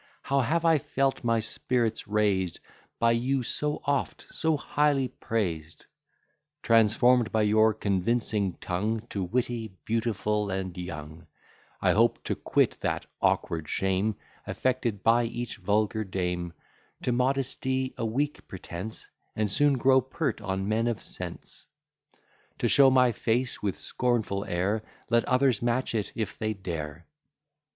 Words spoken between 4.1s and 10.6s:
so highly praised! Transform'd by your convincing tongue To witty, beautiful,